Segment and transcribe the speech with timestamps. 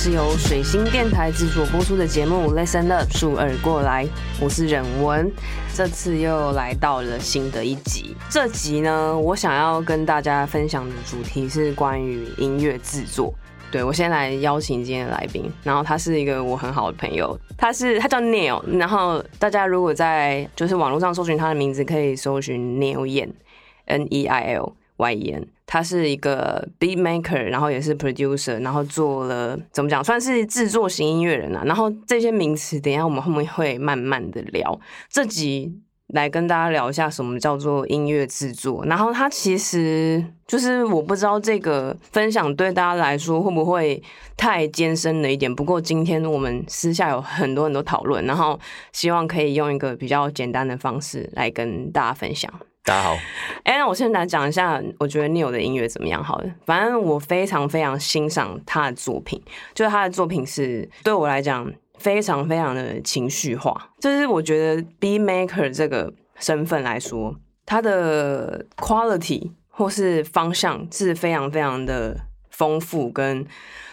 [0.00, 4.06] 是由水星电台制作播出的节目《Listen Up》数耳过来，
[4.40, 5.28] 我是忍文，
[5.74, 8.14] 这次又来到了新的一集。
[8.30, 13.34] 这集呢，我想要跟大家分享的主题是关于音乐制作。
[13.72, 25.48] 对我先来邀请今天的来宾，然后他是一个我很好的朋友，他是他叫 Neil，然后大家如果在就是网络上搜寻他的名字，可以搜寻 Neil Yan，N E I L Y E N。
[25.70, 31.62] 他是一个 beat maker，然后也是 producer，然后做了怎么讲，算是制作型音乐人啊。
[31.66, 34.80] 然后这些名词，等一下我们后面会慢慢的聊。
[35.10, 35.70] 这集
[36.14, 38.82] 来跟大家聊一下什么叫做音乐制作。
[38.86, 44.02] 然后他其实就是我不知道这个分享对大家来说会不会
[44.38, 45.54] 太艰深了一点。
[45.54, 48.58] 不过今天我们私下有很多很多讨论，然后
[48.92, 52.50] 希望可以用一个比较简单的方式来跟大家分享。
[52.88, 53.18] 大家好，
[53.64, 56.24] 哎，那我现在来讲一下，我觉得 Neil 的音乐怎么样？
[56.24, 59.38] 好了，反正我非常非常欣赏他的作品，
[59.74, 63.90] 就是他的作品是对我来讲非常非常的情绪化。
[64.00, 73.44] 就是我觉得 B Maker 这个身份来说，他的 quality 或是方向是非常非常的丰富跟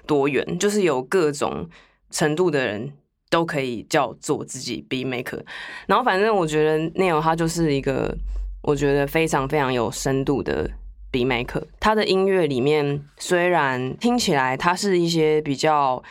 [0.07, 1.69] 多元，就是有各种
[2.11, 2.93] 程度的人
[3.29, 5.41] 都可以叫做自己 B Maker。
[5.85, 8.17] 然后反正我觉得 Neil 他就是一个。
[8.65, 10.69] 我觉得非常非常有深度的
[11.11, 16.01] B Maker，他的音乐里面虽然听起来它是一些比较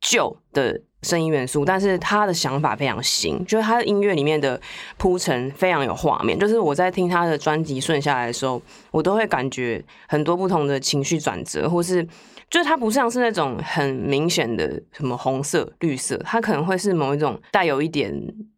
[0.00, 4.60] 旧的声音元素，但是他的想法非常新，就是他的音乐里面的
[4.98, 6.36] 铺陈非常有画面。
[6.36, 12.04] 就是我在听他的专辑顺下来的时候，我都会感觉很多不同的情绪转折，或是
[12.50, 18.12] 就是它不像是那种很明显的什么红色、绿色，它可能会是某一种带有一点。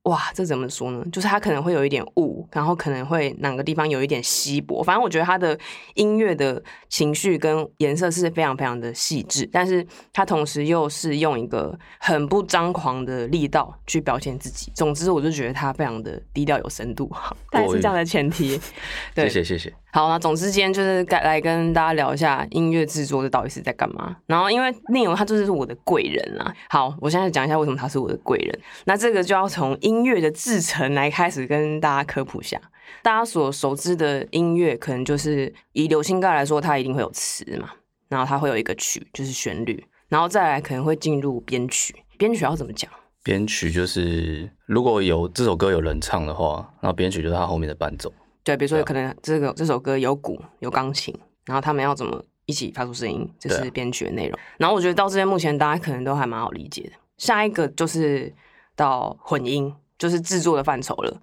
[0.05, 1.05] 哇，这怎么说呢？
[1.13, 4.83] 就是它可能会有一点雾，然后可能会哪个地方有一点稀薄。
[4.83, 5.57] 反正我觉得他的
[5.95, 14.73] 音乐的情绪跟颜色是非常非常的细致，但是他同时又是用一个很不张狂的力道去表现自己。
[14.75, 17.09] 总之，我就觉得他非常的低调有深度，
[17.53, 18.61] 大概是这样的前提。
[19.15, 19.82] 对谢谢谢谢。
[19.93, 24.17] 好，那总之今天就是该来跟大家聊一下音乐制作这到底是在干嘛。
[24.27, 26.55] 然后因为内容他就是我的贵人啦。
[26.69, 28.61] 好，我现在讲一下为什么他是我的贵人。
[28.85, 30.03] 那这个就要从音。
[30.03, 32.61] 乐的制成来开始跟大家科普下，
[33.05, 37.71] 大家所熟知的音乐，可能就是以流行歌来说，它一定会有词嘛，
[38.09, 41.95] 然后它会有一个曲，就是旋律，然后再来可能会进入编曲。
[42.19, 42.91] 编曲要怎么讲？
[43.23, 48.13] 编曲就是如果有这首歌有人唱的话，那编曲就是它后面的伴奏。
[48.45, 51.15] 对，比如说可能这个这首歌有鼓有钢琴，
[51.47, 54.39] 然后他们要怎么一起发出声音，这是编曲的内容。
[54.59, 56.93] 然后我觉得到这边目前大家可能都还蛮好理解的。
[57.19, 58.35] 下一个就是
[58.75, 59.75] 到混音。
[59.99, 61.23] 就是制作的范畴了，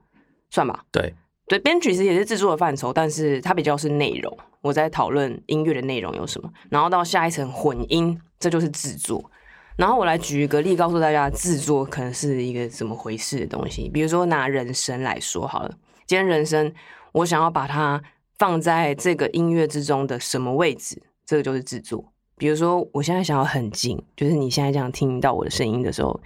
[0.50, 0.86] 算吧。
[0.90, 1.14] 对
[1.50, 4.38] 对，编曲其实也是制作的范畴，但是它比较是内容。
[4.62, 9.30] 我在讨论音乐的内容有什么，然后到下一层混音，这就是制作。
[9.76, 13.90] 然后我来举一个例，告诉大家制作可能是一个怎么回事的东西。
[13.90, 16.74] 比如说拿人声来说好了，今天人声
[17.14, 18.02] 我想要把它
[18.38, 22.12] 放在这个音乐之中的什么位置，这个就是制作。
[22.38, 26.20] 比如说我现在想要很近，就是你现在这样听到我的声音的时候。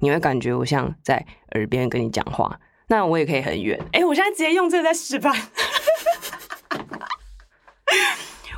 [0.00, 3.80] 你会感觉我像在耳边跟你讲话，那我也可以很远。
[3.92, 5.32] 哎，我现在直接用这个在示范。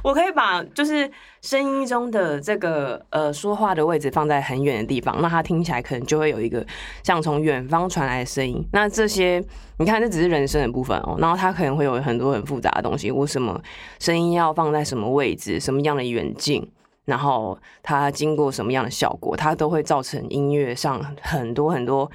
[0.06, 1.10] 我可以把就是
[1.42, 6.64] 声音中的这个呃说话的位置放在很远的地方，那它听起来可能就会有一个
[7.02, 8.64] 像从远方传来的声音。
[8.72, 9.44] 那这些
[9.78, 13.10] 你看，这只是人声的部分哦，然后它可能会有很多很复杂的东西。
[13.10, 13.60] 为什么
[13.98, 16.70] 声音要放在什么位置，什么样的远近？
[17.04, 22.08] 然后它经过什么样的效果，它都会造成音乐上很多很多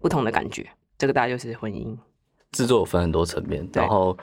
[0.00, 0.66] 不同的感觉。
[0.98, 1.96] 这个大概就是混音
[2.50, 3.68] 制作分很多层面。
[3.72, 4.18] 然后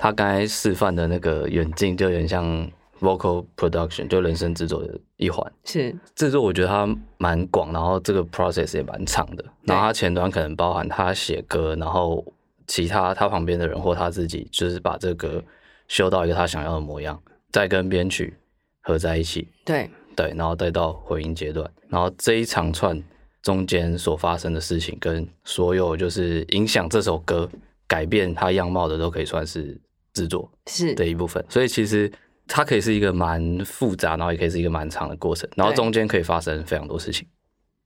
[0.00, 2.66] 他刚才示范的那个远近，就有点像
[3.00, 5.52] vocal production，就人声制作的一环。
[5.64, 6.88] 是制作，我觉得它
[7.18, 9.44] 蛮广，然后这个 process 也蛮长的。
[9.64, 12.24] 然后它前端可能包含他写歌，然后
[12.66, 15.44] 其他他旁边的人或他自己，就是把这个
[15.86, 17.22] 修到一个他想要的模样，
[17.52, 18.34] 再跟编曲。
[18.82, 23.00] 合在一起，对对，然后再到回音阶段，然后这一长串
[23.42, 27.46] 中间所发生的事情，跟所有就是影响这首歌
[27.86, 29.78] 改变它样貌的，都可以算是
[30.20, 31.42] 制作是的一部分。
[31.48, 32.10] 所以其实
[32.46, 37.26] 它可以是一个蛮复杂，然后也可以是一个蛮长的过程，然后中间可以发生非常多事情。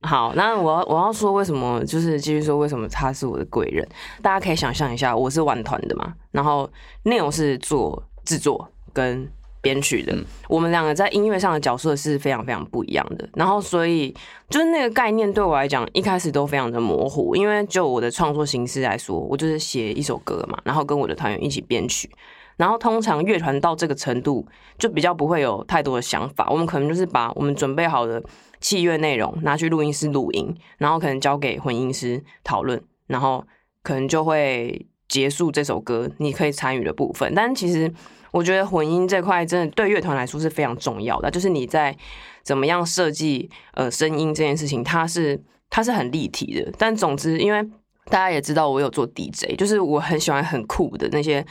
[0.01, 3.87] 好，那我要我要说为什么，就是继续说为什么他是我的贵人。
[4.21, 6.69] 大家可以想象一下，我是玩团的嘛，然后
[7.03, 9.25] 内容是做制作跟。
[9.65, 10.15] 编曲的，
[10.47, 13.27] 我们两个在音乐上的角色是非常非常不一样的。
[13.33, 14.13] 然后，所以
[14.47, 17.35] 就是那个概念对我来讲，一开始都非常的模糊。
[17.35, 22.07] 因为就我的创作形式来说，我就是写一首歌嘛，然后跟我的团员一起编曲。
[22.57, 24.47] 然后通常乐团到这个程度，
[24.77, 26.47] 就比较不会有太多的想法。
[26.51, 28.23] 我们可能就是把我们准备好的
[28.61, 33.43] 器乐内容拿去录音室录音，然后可能交给混音师讨论，然后
[33.81, 37.33] 可能就会结束这首歌你可以参与的部分。
[37.35, 37.91] 但其实
[38.35, 41.95] 我觉得混音这块真的对乐团来说是非常重要的，就是你在
[42.43, 46.69] 怎么样设计呃声音这件事情，它是它是很立体的。
[46.77, 47.63] 但总之，因为
[48.07, 51.45] 大家也知道我有做 DJ，就是我很喜欢很酷的那些。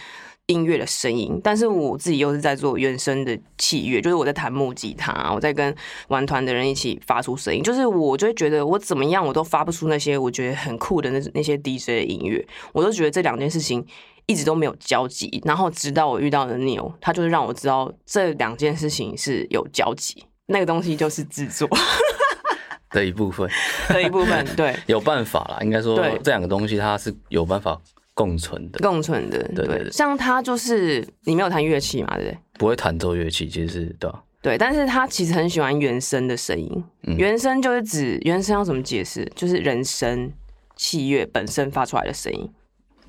[0.48, 5.74] 音乐的声音，但是我自己又是在做原声的器乐，就是我在弹木吉他，我在跟
[6.08, 13.82] 玩团的人一起发出声音，就是我就会觉得我怎么样我都发不出那些我觉得很酷的那那些 DJ 的音乐，我都觉得这两件事情
[14.26, 21.68] 一直都没有交集，然后直到我遇到了 Neil，他就是让我知道这两件事情是有交集，那个东西就是制作
[22.90, 23.48] 的一部分
[23.88, 27.80] 的一部分，对， 有办法啦，应该说这两个东西它是有办法。
[28.16, 29.90] 共存的，共存的，对对。
[29.90, 32.38] 像他就是你没有弹乐器嘛，对不对？
[32.60, 34.08] 不会弹奏乐器，其实是对。
[34.40, 36.84] 对，但是他其实很喜欢原声的声音。
[37.18, 39.28] 原声就是指原声要怎么解释？
[39.34, 40.30] 就是人声
[40.76, 42.48] 器乐本身发出来的声音。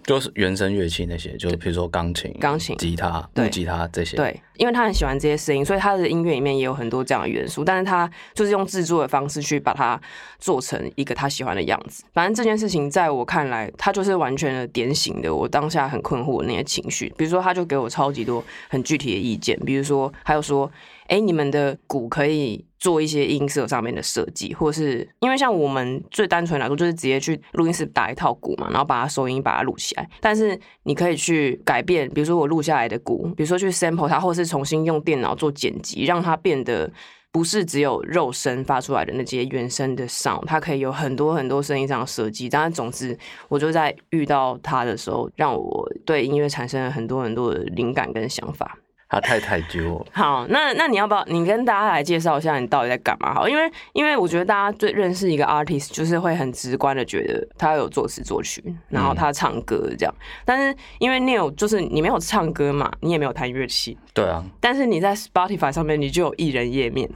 [0.05, 4.15] 就是原声乐器那些，就比如说钢琴、钢琴、吉他、木吉他这些。
[4.15, 7.63] 对，因为他很喜欢这些声音，所以他的音乐里面也有很多这样的元素。
[7.63, 9.99] 但是他就是用制作的方式去把它
[10.37, 12.03] 做成一个他喜欢的样子。
[12.13, 17.11] 反正这件事情在我看来，他就是完全的点醒的我当下很困惑的那些情绪。
[17.17, 20.71] 比如说，他就给我超级多很具体的意见，比如说还有说。
[21.07, 30.09] 哎，你们的鼓可以做一些音色上面的设计，或是因为像我们最单纯来说，就是直接去录音室打一套鼓嘛，然后把它收音，把它录起来。
[30.19, 36.91] 但是你可以去改变，比如说我录下来的鼓，比如说去 sample 它，或是重新用电脑做剪辑，让它变得
[37.31, 42.49] 不是只有肉声发出来的那些原声的 sound，它可以有很多很多声音上的设计。
[42.49, 43.17] 当然，总之，
[43.47, 48.79] 我就在遇到它的时候，让我对音乐产生了很多很多的灵感跟想法。
[49.07, 50.05] 他太太久。
[50.11, 53.33] 好，那那你要不要你跟大家来介绍一下你到底在干嘛？
[53.33, 60.13] 好，因为因为我觉得大家最认识一个 artist 就是会很直观的觉得他有作词作曲，然后他唱歌这样。
[60.43, 63.97] 但是因为 Neil 就是你没有唱歌嘛，你也没有弹乐器。
[64.13, 64.43] 对啊。
[64.59, 67.07] 但是你在 Spotify 上面你就有艺人页面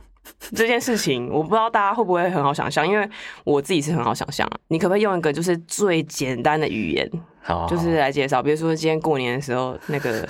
[0.55, 3.09] 这件事情，我不知道大家会不会很好想象，因为
[3.43, 4.55] 我自己是很好想象啊。
[4.67, 7.09] 你可不可以用一个就是最简单的语言，
[7.41, 10.25] 好，就是来介绍，比如说今天过年的时候那个。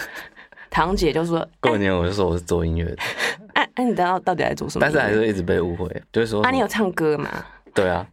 [0.70, 2.98] 堂姐就说：“过年我就说我是做音乐的。
[3.54, 4.82] ”哎哎，你到到底在做什么？
[4.82, 7.30] 但是还是一直被误会，就是说啊，你有唱歌吗？
[7.74, 8.08] 对啊，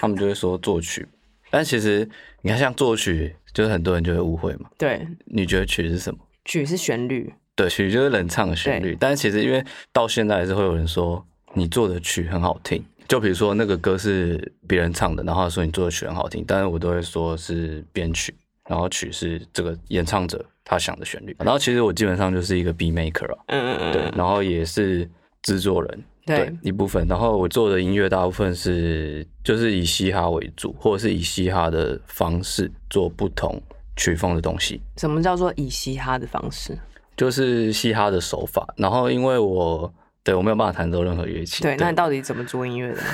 [0.00, 1.06] 他们就会说作曲，
[1.50, 2.08] 但其实
[2.42, 4.70] 你看，像作曲，就是很多人就会误会嘛。
[4.76, 6.18] 对，你觉得曲是什么？
[6.44, 7.32] 曲是旋律。
[7.54, 8.96] 对，曲就是人唱的旋律。
[8.98, 9.62] 但是其实因为
[9.92, 18.34] 到现在还是会有人说你做的曲很好听，就比如说那个歌是别人唱的，然后说你做的曲很好听，但是我都会说是编曲，
[18.68, 20.42] 然后曲是这个演唱者。
[20.70, 25.10] 他想的旋律，然后其实我基本上就是一个 B maker 啊，嗯嗯嗯，对，然后也是
[25.42, 33.60] 制作人，对一部分，然后我做的音乐大部分是就是以嘻哈为主，或者是以嘻哈的方式做不同
[33.96, 34.80] 曲风的东西。
[34.96, 36.78] 什么叫做以嘻哈的方式？
[37.16, 38.72] 就是嘻哈的手法。
[38.76, 43.00] 然后因为我对我没有办法弹奏任何乐器，对，那你到底怎么做音乐的？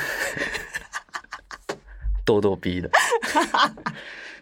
[2.27, 2.91] 咄咄逼的。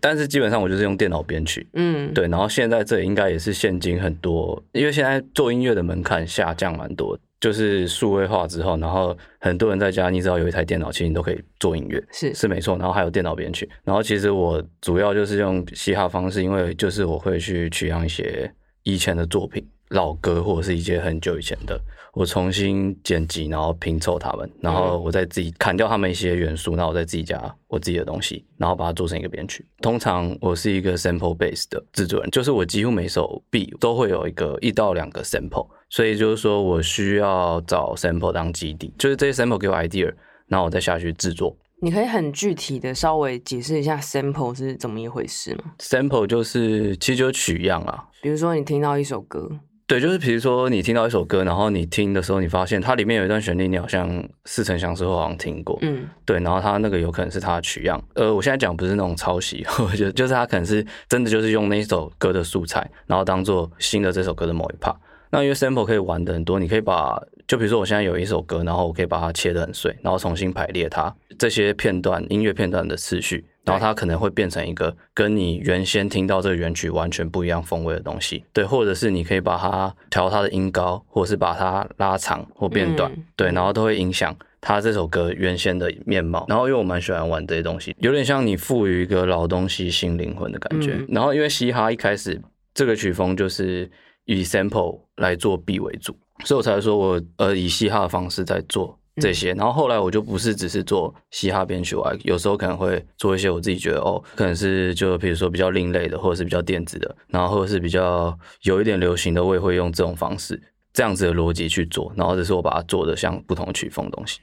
[0.07, 19.67] 但是基本上我就是用电脑编曲，嗯，对，然后现在这应该也是现今很多，因为现在做音乐的门槛下降蛮多，就是数位化之后，然后很多人在家，你只要有一台电脑，其实你都可以做音乐，是是没错，然后还有电脑编曲，然后其实我主要就是用嘻哈方式，因为就是我会去取样一些以前的作品。
[19.91, 21.79] 老歌或者是一些很久以前的，
[22.15, 29.67] 我重新剪辑，然后拼凑它们，然后我再自己砍掉他们一些元素，然后我再自己加我自己的东西，然后把它做成一个编曲。
[29.83, 40.15] 通常我是一个 sample base 的制作人，就是我几乎每首 B 都会有一个一到两个 sample，所以就是说我需要找 sample 当基底，就是这些 sample 给我 idea，
[40.47, 41.57] 然后我再下去制作。
[41.83, 49.51] 你可以很具体的稍微解释一下 sample 是怎么一回事吗？sample 就是其实就是取样啊，比如说你听到一首歌。
[49.87, 55.79] 对，就是比如说你听到一首歌，然后你听的时候，你发现它里面有一段旋律，你好像似曾相识，或好像听过。
[55.83, 58.03] 嗯，对，然后它那个有可能是它的取样。
[58.15, 64.97] 呃，我现在讲不是那种抄袭， 我觉得就是它可能是真的就是用那一首歌的素材，然后当做新的这首歌的某一 part。
[65.31, 73.45] 那因为 sample 可以玩的很多，你可以把，就比如说我现在有一首歌，然后我可以把它切得很碎，然后重新排列它这些片段音乐片段的次序。
[73.65, 86.45] 然后它可能会变成一个跟你原先听到这个原曲完全不一样风味的东西，对，或者是你可以把它调它的音高，或者是把它拉长或变短，对，然后都会影响它这首歌原先的面貌。
[86.47, 91.03] 然后因为我蛮喜欢玩这些东西，有点像你赋予一个老东西新灵魂的感觉。
[91.09, 92.39] 然后因为嘻哈一开始
[92.75, 93.91] 这个曲风就是
[94.27, 99.53] 以 sample 来做 B 为主，所以我才说我呃以嘻哈的方式在做这些。
[99.55, 110.61] 然后后来我就不是只是做嘻哈编曲，我有时候可能会做一些我自己觉得哦，可能是就比如说比较另类的，或者是比较电子的，然后或者是比较有一点流行的，我也会用这种方式
[110.93, 112.13] 这样子的逻辑去做。
[112.17, 114.41] 然后只是我把它做的像不同曲风的东西。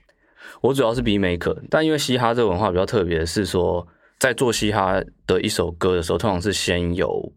[0.62, 3.86] 我主要是 B maker，但因为嘻哈这个文化比较特别，是说
[4.18, 7.34] 在做嘻哈的一首歌的时候，通常是先有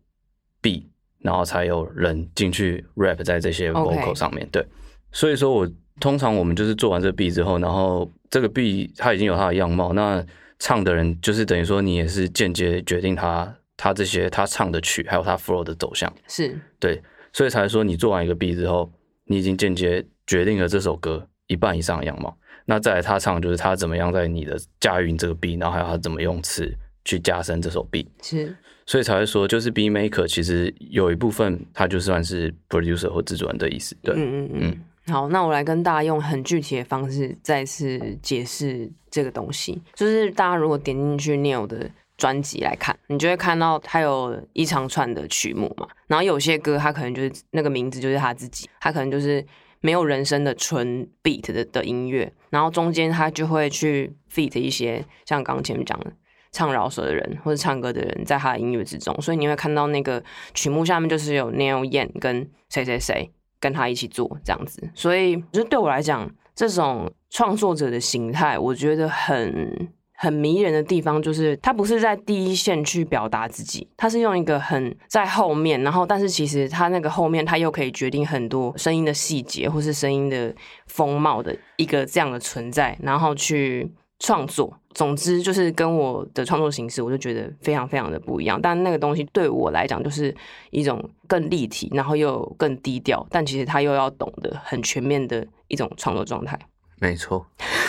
[0.61, 0.89] B。
[1.25, 4.63] 然后才有人进去 rap 在这些 vocal 上面对，
[5.11, 5.67] 所以说我
[5.99, 10.23] 通常我们就是做完这个 B 之后，然后这个 B 它已经有它的样貌，那
[10.59, 16.61] 唱的人就是等于说你也是间接决定他他这些他唱的曲还有他 flow 的走向，是。
[16.79, 17.03] 对，
[17.33, 18.93] 所以才说你做完一个 B 之后，
[19.25, 26.71] 你已经间接决定了这首歌一半以上的样貌，那再来他唱就是他怎么样在你的驾驭这个 B，然后还有他怎么用词
[27.05, 28.57] 去加深这首 B，是。
[28.87, 33.97] 所以才会说，就是 B maker 其实有一部分，它就算是 producer 或制作人的意思。
[34.03, 34.81] 对，嗯嗯嗯。
[35.07, 39.81] 好，那我来跟大家用很具体的方式再次解释这个东西。
[39.95, 45.89] 就是大家如果点进去 Neil 的专辑来看，你就会看到他有一长串的曲目嘛。
[46.07, 49.43] 然后有些歌，他可能就是那个名字就是他自己，他可能就是
[49.81, 52.31] 没有人声的纯 beat 的的音乐。
[52.51, 56.13] 然后中间他就会去 feat 一些，像刚刚前面讲的。
[56.55, 60.23] 唱饶舌的人或者唱歌的人，在他的音乐之中，所以你会看到那个
[60.55, 64.89] 曲目下面就是有 Neil Yan 跟谁谁谁跟他一起做这样子。
[64.95, 80.55] 所以，就对我来讲，这种创作者的形态，我觉得很很迷人的地方，就是他不是在第一线去表达自己，他是用一个很在后面，然后但是其实他那个后面，他又可以决定很多声音的细节或是声音的
[80.87, 83.91] 风貌的一个这样的存在，然后去。
[84.21, 88.59] 创作，总之就是跟我的创作形式，我就觉得非常非常的不一样。
[88.63, 90.35] 但那个东西对我来讲，就是
[90.71, 96.59] 一种更立体，然后又更低调，但其实他又要懂得很全面的一种创作状态。
[97.01, 97.45] 没错，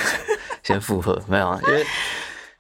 [0.64, 1.60] 先附和没有啊？
[1.68, 1.84] 因为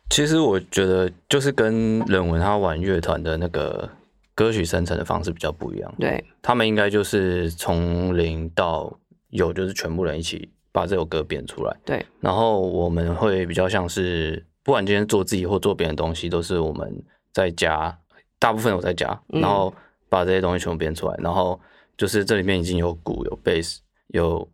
[0.09, 3.89] 其实我觉得，就是跟冷文他玩乐团的那个
[4.35, 5.93] 歌曲生成的方式比较不一样。
[5.99, 10.51] 对，他们应该就是从零到有，就是全部人一起。
[10.75, 17.01] 把这首歌编出来，对，然后我们会比较像是，不管今天做自己或做别人东西，都是我们
[17.31, 17.97] 在家，
[18.37, 19.73] 大部分我在家，然后
[20.09, 21.57] 把这些东西全部编出来，然后
[21.97, 24.45] 就是这里面已经有鼓、有贝斯、有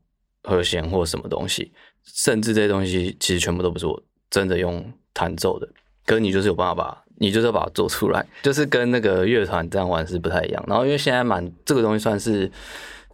[0.43, 1.71] 和弦或什么东西，
[2.03, 3.99] 甚至这些东西其实全部都不是我
[4.29, 5.67] 真的用弹奏的，
[6.05, 10.63] 可是你就是有办法把，你就是要把它做出来，就是跟那个乐团这样玩是不太一样。
[10.67, 12.51] 然后因为现在蛮这个东西算是。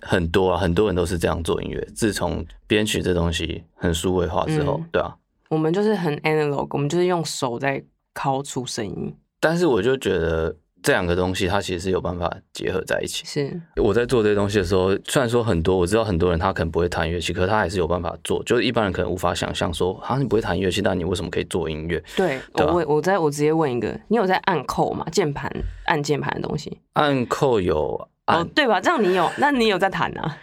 [0.07, 1.85] 很多啊，很多人都是这样做音乐。
[1.93, 5.13] 自从编曲这东西很数位化之后，对啊，
[5.49, 7.83] 我们就是很 analog，我们就是用手在
[8.15, 9.15] 敲出声音。
[9.39, 13.23] 但是我就觉得这两个东西它其实是有办法结合在一起。
[13.25, 18.43] 是我在做这些东西的时候，虽然说很多我知道很多人他可能不会弹乐器，可是他还是有办法做。
[18.43, 22.03] 就是一般人可能无法想象说，啊，你不会弹乐器，但你为什么可以做音乐？
[22.15, 25.05] 对，我问，我在我直接问一个，你有在按扣吗？
[25.11, 25.51] 键盘
[25.85, 26.79] 按键盘的东西？
[26.93, 28.09] 按扣有。
[28.27, 28.79] 哦，对吧？
[28.79, 30.37] 这样你有， 那你有在弹啊？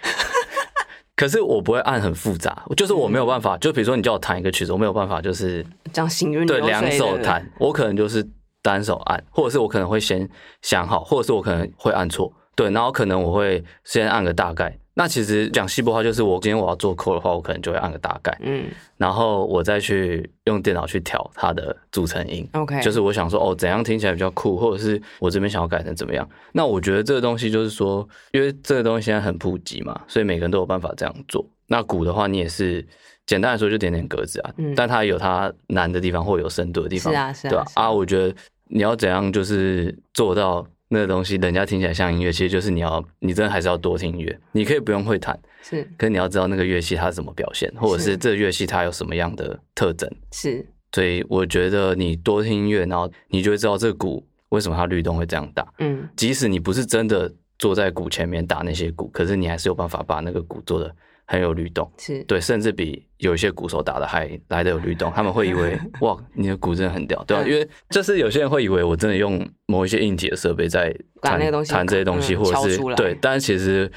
[1.17, 3.57] 可是我不会按很复杂，就是我没有办法。
[3.59, 8.27] 就比如说你叫我弹一个曲子，我没有办法，就是这样行云对两手弹，我可能就是
[8.63, 10.29] 单手按，或者是我可能会先
[10.63, 14.77] 想好，或者是我可能会按错，对，然后可能我会先按个大概。
[14.97, 26.29] 那其实讲细部话，就是我今天我要做扣的话，我可能就会按个大概，嗯，然后我再去用电脑去调它的组成音，OK，就是我想说哦，怎样听起来比较酷，或者是我这边想要改成怎么样。
[26.53, 31.45] 那我觉得这个东西就是说，因为这个东西现在很普及嘛，所以每个人都有办法这样做。
[31.67, 32.87] 那鼓的话，你也是
[33.27, 37.65] 简单来说就点点格子啊，但它有它难的地方，或有深度的地方，是啊，是啊，对吧？
[37.75, 38.33] 啊，我觉得
[38.69, 40.65] 你要怎样就是做到。
[40.89, 44.41] 那个东西，人家听起来像音乐，其实就是你要，你真的还是要多听音乐。
[44.53, 50.11] 你可以不用会弹，是，可是你要知道那个乐器它怎么表现，或者是这乐器它有什么样的特征。
[50.31, 55.67] 是，所以我觉得你多听音乐，然后你就会知道这个鼓为什么它律动会这样大。
[55.79, 60.95] 嗯，即使你不是真的坐在鼓前面打那些鼓，可是你还是有办法把那个鼓做的。
[61.27, 65.11] 很有律动，是对，甚至比有一些鼓手打的还来的有律动。
[65.15, 67.45] 他们会以为 哇，你的鼓真的很屌，对吧？
[67.47, 73.17] 因为就是有些人会以为我真的用某一些硬体的设备在弹那个东西，弹这些东西，或者是对。
[73.21, 73.91] 但是其实，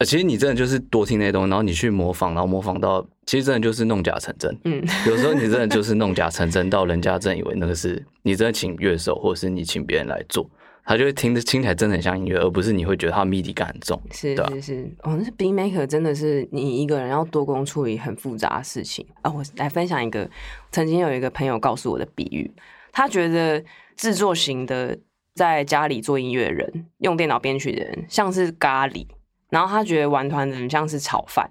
[0.00, 4.56] 其实你真的就是多听那些东西，然后你去模仿，然后模仿到，其实真的就是弄假成真。
[4.64, 10.48] 嗯，有时候你真的就是弄假成真， 到人家真以为那个是你真的请乐手，或者是你请别人来做。
[10.84, 14.00] 他就会听着听起来真的很像音乐，而不是你会觉得他 MIDI 感很重。
[14.10, 19.32] 是是是，哦，那 B Maker 真的是你一个人要多工处理很复杂的事情啊！
[19.32, 20.28] 我来分享一个，
[20.70, 22.50] 曾经有一个朋友告诉我的比喻，
[22.92, 23.64] 他觉得
[23.96, 24.98] 制作型的
[25.34, 29.06] 在家里做音乐的人，用电脑编曲的人，像是咖喱，
[29.48, 31.48] 然后他觉得玩团的人像是炒饭。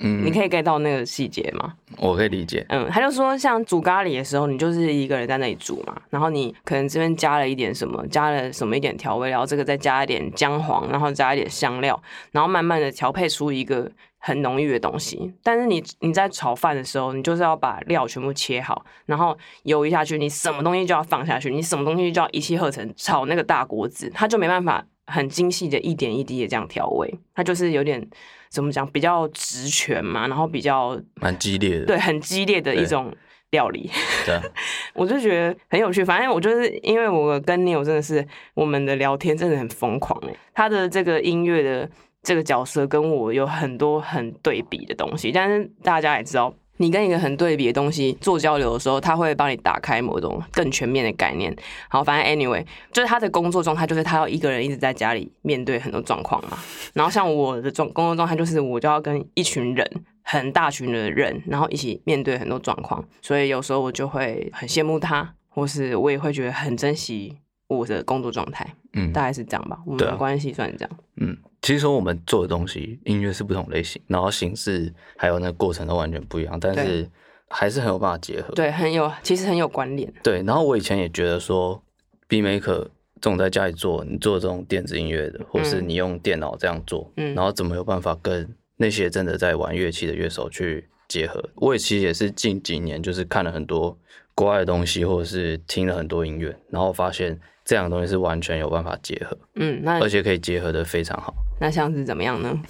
[0.00, 1.72] 嗯，你可以 get 到那个细节吗？
[1.98, 2.66] 我可以理解。
[2.68, 15.32] 嗯，他就说，像煮咖喱的时候，你就是一个人在那里煮嘛，然后你可能这边加了一点什么，加了什么一点调味料，这个再加一点姜黄，然后加一点香料，然后慢慢的调配出一个很浓郁的东西。
[15.44, 28.08] 但是你你在炒饭的时候，你就是要把料全部切好，然后油一下去，你什么东西就要放下去，你什么东西就要一气呵成炒那个大锅子，它就没办法很精细的一点一滴的这样调味，它就是有点。
[28.50, 28.86] 怎么讲？
[28.92, 33.12] 比较直拳嘛，然后比较蛮激烈的，对，很激烈的一种
[33.50, 33.90] 料理。
[34.24, 34.40] 对，
[34.94, 36.04] 我就觉得很有趣。
[36.04, 41.90] 反正我就是因为我跟 Neil 真的是我们的聊天真的很疯狂哎，他的这个音乐的
[42.22, 46.54] 这个角色跟我有很多很对比的东西，但是大家也知道。
[46.78, 51.54] 你跟一个很对比的东西做交流的时候，他会帮你打开某种更全面的概念。
[51.88, 56.58] 好，反正 anyway，就是他的工作状态，就是他要一个人一直在家里面对很多状况嘛。
[56.92, 59.88] 然后像我的状工作状态，就是我就要跟一群人，
[60.22, 63.04] 很大群的人，然后一起面对很多状况。
[63.22, 67.36] 所以有时候我就会很羡慕他，或是我也会觉得很珍惜
[67.76, 68.66] 我的工作状态。
[68.92, 69.78] 嗯，大概是这样吧。
[69.86, 70.98] 我们的关系算这样。
[71.20, 71.36] 嗯。
[71.62, 77.08] 其实说我们做的东西，音乐是不同类型，然后形式还有那过程都完全不一样，但是
[77.48, 78.52] 还是很有办法结合。
[78.54, 80.12] 对，很有，其实很有关联。
[80.22, 81.82] 对，然后我以前也觉得说
[82.28, 91.42] ，B Maker 这种在家里做，你做这种电子音乐的，或是你用电脑这样做，嗯，然后怎么有办法跟那些真的在玩乐器的乐手去结合？
[91.54, 93.98] 我也其实也是近几年就是看了很多
[94.34, 97.38] 国外的东西，或者是听了很多音乐，然后发现。
[97.66, 101.34] 这样的东西是完全有办法结合，嗯，那而且可以结合的非常好。
[101.58, 102.62] 那像是怎么样呢？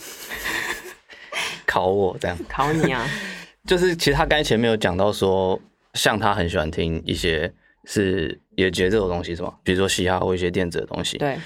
[1.67, 2.39] 考我这样？
[2.49, 3.05] 考你啊？
[3.67, 5.61] 就是其实他刚才前面有讲到说，
[5.95, 7.53] 像他很喜欢听一些
[7.85, 9.55] 是也觉得这种东西是吗？
[9.63, 11.19] 比如说嘻哈或一些电子的东西。
[11.19, 11.37] 对。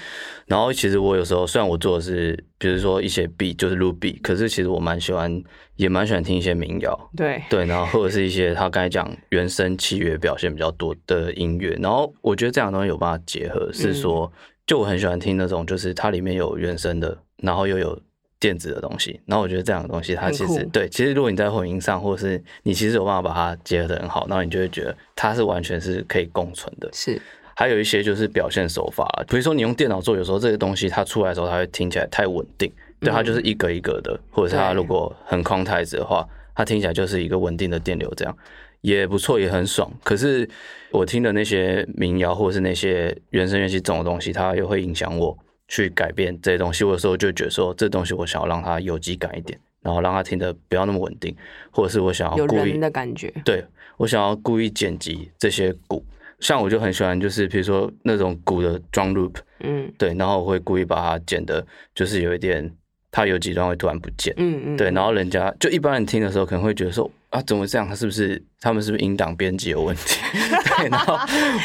[0.45, 5.43] 然后其实我有时候虽然我做的是，比如说一些 B 就是录 B，可是其实我蛮喜欢，
[5.75, 7.11] 也蛮喜欢听一些民谣。
[7.15, 11.77] 对对，然后或者是一些他刚才讲原声器乐表现比较多的音乐。
[11.79, 14.31] 然后我觉得这样的东西有办法结合，是说
[14.65, 18.01] 就我很喜欢听那种，就是它里面有原声的，然后又有
[18.39, 19.19] 电子的东西。
[19.25, 26.89] 然后我觉得这两个东西，它其实对，其实如果你在混音上，或者是你其实有办法把它结合的很好，然后你就会觉得它是完全是可以共存的。
[26.93, 27.21] 是。
[27.55, 32.71] 还有一些就是表现手法比如说你用电脑做，有时候这些东西它出来的时候，它会听起来太稳定，
[33.01, 36.25] 对，它就是一格一格的，或者是它如果很框台子的话，
[36.55, 38.33] 它听起来就是一个稳定的电流，这样
[38.79, 39.91] 也不错，也很爽。
[40.05, 40.49] 可是
[40.91, 45.37] 我听的那些民谣或者是那些原声乐器这种东西，它又会影响我
[45.69, 46.83] 去改变这些东西。
[46.83, 51.33] 有的时候就觉得说，这东西我想要让它有机感一点，然后让它听得不要那么稳定，
[51.71, 53.63] 或者是我想要故意的感觉，对
[53.95, 56.03] 我想要故意剪辑这些鼓。
[56.39, 62.73] 像我就很喜欢，就是比如说那种鼓的 drum loop，嗯，对，然后我会故意把它剪的，就是有一点，
[63.11, 67.87] 它有几段会突然不见，嗯嗯，对，然后人家就一般人听的时候可能会觉得说啊，怎么这样？
[67.87, 70.19] 他是不是他们是不是音档编辑有问题？
[70.77, 71.17] 对，然后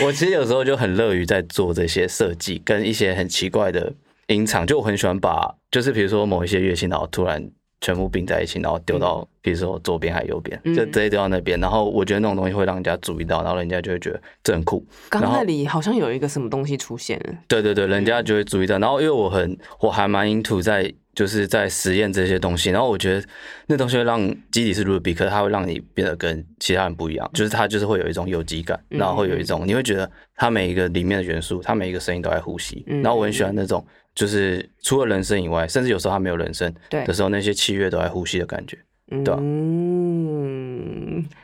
[0.05, 3.93] 我其实有时候就很乐于在做这些设计，跟一些很奇怪的
[4.29, 7.51] 音场，就我很喜欢把，就是比如说某一些乐器，然后突然。
[7.81, 11.61] 全部并在一起，然后丢到，比如说左边还右边，就直接丢到那边。
[11.61, 14.83] 然后我觉得那种东西会让人家注意到，然后人家就会觉得这很酷。
[15.11, 17.35] 刚那里好像有一个什么东西出现了。
[17.47, 18.79] 对对对，人家就会注意到。
[18.79, 22.71] 然后因为我很，我还蛮 into 在就是在实验这些东西。
[22.71, 23.27] 然后我觉得
[23.67, 27.31] 那东西会让基底是 Ruby，可是它会让你变得跟其他人不一样。
[27.35, 32.85] 就是它就是会有一种有机感，然后会有一种你会觉得它每一个里面的元素，它每一个声音都在呼吸。
[32.87, 33.87] 然后我很喜欢那种。
[34.15, 38.79] 就是除了人声以外，甚至有时候它没有人声的时候，那些器乐都在呼吸的感觉，
[39.25, 40.54] 对嗯，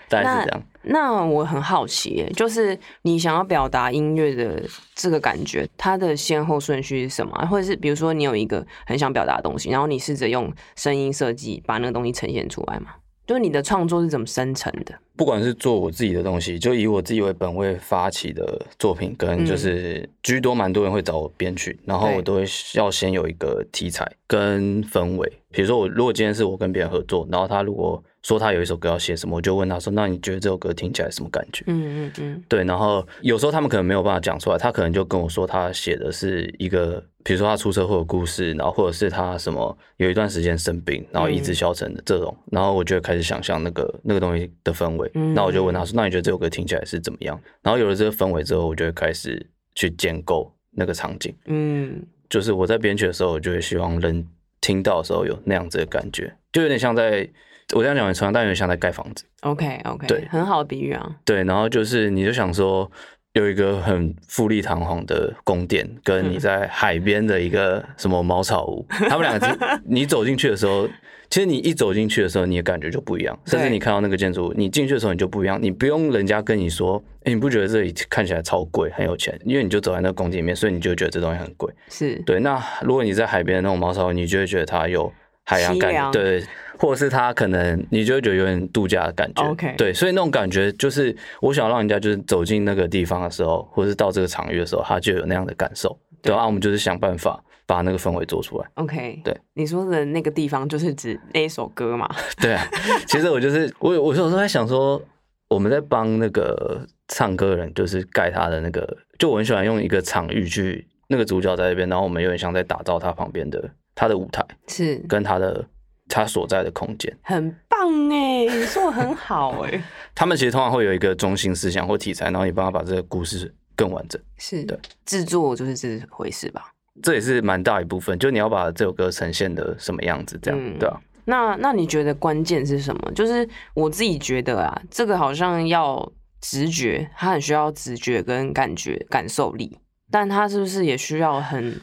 [0.09, 0.62] 大概是这样。
[0.83, 4.62] 那我很好奇，就是你想要表达音乐的
[4.95, 7.47] 这个感觉，它的先后顺序是什么？
[7.47, 12.95] 或者是比如说你有一个很想表达的东西，然后你试着用声音设计把那个东西呈现出来吗？
[13.27, 14.93] 就是你的创作是怎么生成的？
[15.16, 25.33] 不管是做我自己的东西，就以我自己为本位发起的作品，跟就是居多蛮多人会找我编曲，然后我都会要先有一个题材跟氛围。
[25.53, 32.62] 比如说我如果今天是我跟别人合作，然后他如果说他有一首歌要写什么，我就问他说：“那你觉得这首歌听起来什么感觉？”嗯嗯嗯，对。
[32.64, 42.37] 然后有时候他们可能没有办法讲出来，他可能就跟我说他写的是一个，比如说他出车祸的故事，然后或者是他什么有一段时间生病，然后意志消沉的这种。
[42.52, 45.11] 然后我就开始想象那个那个东西的氛围。
[45.35, 51.35] 那我就问他说：“那你觉得这首歌听起来是怎么样？”然后有了这个氛围之后，我就会开始去建构那个场景。
[51.46, 54.26] 嗯，就是我在编曲的时候，我就会希望人
[54.61, 57.26] 听到的时候有那样子的感觉，就有点像在。
[57.74, 59.24] 我这样讲很抽象，但有点像在盖房子。
[59.42, 61.11] OK OK，对，很好的比喻啊。
[61.24, 62.90] 对，然后就是你就想说，
[63.35, 70.88] 有一个很富丽堂皇的宫殿，跟你在海边的一个什么茅草屋， 他们两个，你走进去的时候，
[71.30, 81.72] 其实你一走进去的时候，你的感觉就不一样，甚至你看到那个建筑物，你进去的时候你就不一样，你不用人家跟你说，哎、你不觉得这里看起来超贵，很有钱，因为你就走在那个宫殿里面，所以你就觉得这东西很贵。
[81.88, 82.20] 是。
[82.26, 85.12] 对，那如果你在海边的那种茅草屋，你就会觉得它有
[85.44, 86.42] 海洋感对，
[86.81, 89.45] 或者是他可能你就会觉得有点度假的感觉。
[89.45, 95.97] OK 对，所以那种感觉就是我想让人家就是走进那个地方的时候，或者是到这个场域的时候，他就有那样的感受。
[96.23, 98.66] 对对啊，我们就是想办法把那个氛围做出来。
[98.75, 99.21] OK。
[99.23, 102.09] 对，你说的那个地方就是指那一首歌嘛？
[102.40, 102.66] 对啊，
[103.07, 105.01] 其实我就是我有我有时候在想说，
[105.49, 114.45] 我们在帮那个唱歌人，就是盖他的那个，就我很喜欢用一个场域去那个主角在那边，然后我们有点像在打造他旁边的他的舞台。
[114.69, 115.64] 是跟他的
[116.11, 117.16] 他所在的空间。
[117.23, 119.83] 很棒哎，你说的很好哎，
[120.14, 124.20] 他们其实通常会有一个中心思想或题材，然后你帮他把这个故事更完整。
[124.37, 126.70] 是的制作就是这回事吧？
[127.03, 131.01] 这也是蛮大一部分，就你要把这首歌呈现的什么样子，这样、嗯对啊。
[131.25, 133.12] 那那你觉得关键是什么？
[133.12, 139.79] 就是我自己觉得啊，这个好像要直觉，它很需要直觉跟感觉、感受力，
[140.11, 141.81] 但它是不是也需要很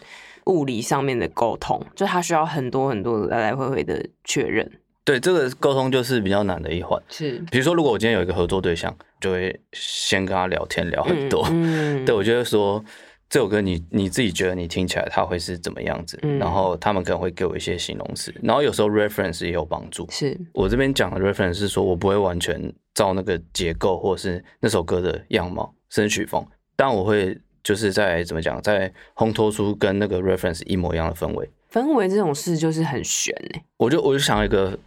[0.48, 1.80] 物理上面的沟通？
[1.96, 4.70] 就他需要很多很多来来回回的确认。
[5.04, 7.02] 对，这个沟通就是比较难的一环。
[7.08, 11.48] 是比如说，如果我今天有一个合作对象，就会先跟他聊天聊很多。
[11.50, 12.84] 嗯， 对，我觉得说
[13.30, 20.06] 这首歌你你自己觉得你听起来它会是怎么样子，嗯然后他们可能会给我一些形容词，然后有时候 reference 也有帮助。
[20.12, 22.62] 是我这边讲的 reference 是说我不会完全
[22.94, 31.50] 照那个结构或是那首歌的样貌、甚至曲风，但我会就是在怎么讲，在烘托出跟那个 reference 一模一样的氛围。
[31.70, 33.62] 氛围这种事就是很悬哎。
[33.76, 34.80] 我就我就想要一个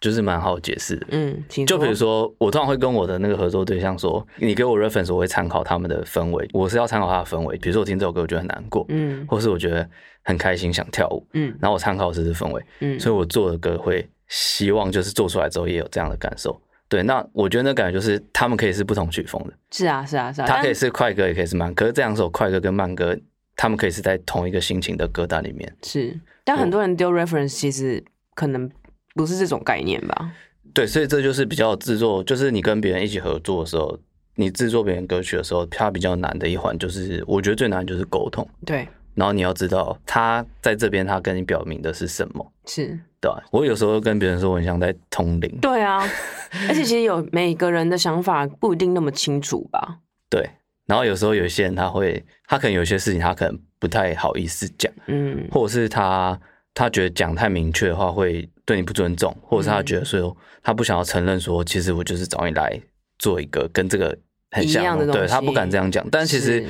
[0.00, 7.56] 就是蛮好解释的，嗯，请就比如说说我通常会跟我的那个合作对象说，你给我 reference，我会参考他们的氛围，我是要参考他的氛围。
[7.58, 9.90] 比如说我听这首歌，我觉得很难过，嗯或是我觉得
[10.22, 12.62] 很开心想跳舞，嗯然后我参考的是这氛围。
[12.78, 16.56] 嗯，所以我做的歌会希望就是做出来之后也有这样的感受。
[16.88, 21.84] 对，那我觉得那感觉就是他们可以是不同曲风的，是啊是啊是啊，它可以是快歌，也可以是慢歌。
[21.84, 23.14] 可是这两首快歌跟慢歌，
[23.56, 25.70] 他们可以是在同一个心情的歌单里面。
[25.82, 28.02] 是，但很多人丢 reference 其实
[28.34, 28.70] 可能
[29.14, 30.32] 不是这种概念吧？
[30.72, 33.98] 对，所以这就是比较制作，就是你跟别人一起合作的时候，
[34.36, 38.48] 你制作别人歌曲的时候，它比较难的一环就是，我觉得最难的就是沟通。
[38.64, 42.86] 对，然后你要知道他在这边他跟你表明的是什么，是，
[43.20, 43.42] 对吧？
[43.50, 45.98] 我有时候跟别人说我很像在通灵，对啊，
[46.68, 49.98] 而且其实有每个人的想法不一定那么清楚吧？
[50.30, 50.48] 对。
[50.86, 56.40] 然后有时候有一些人他会，他可能有些事情他可能不太好意思讲，嗯，或者是他
[56.72, 62.80] 他觉得讲太明确的话会对你不尊重，或者是他觉得说他不想要承认说，其实我就是找你来
[63.18, 64.16] 做一个跟这个
[64.50, 66.06] 很像一样的东西对他不敢这样讲。
[66.10, 66.66] 但其实是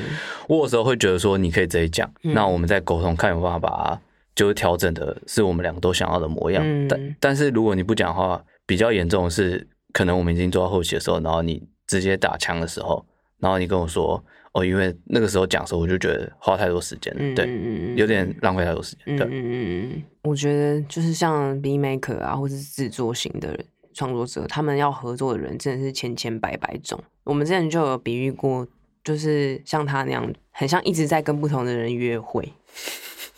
[0.48, 4.00] 我有时候会觉得说，你可以直接讲，嗯那我们再沟通，看有办法把它
[4.34, 6.62] 就是调整的是我们两个都想要的模样。
[6.64, 13.04] 嗯但但是如果你不讲话，比较严重的是，可能我们已经做到后期的时候，然后你直接打枪的时候，
[13.38, 14.22] 然后你跟我说。
[14.54, 19.26] 哦，因为那个时候讲的时候，我就觉得花太多时间了，嗯对，有点浪费太多时间，对。
[19.26, 26.98] 嗯嗯嗯嗯，我觉得就是像 B maker 啊，或是制作型的人创作者，他们要合作的人真的是千千百百种。
[27.28, 28.66] 我们之前就有比喻过，
[29.04, 32.50] 就是像他那样，很像一直在跟不同的人约会，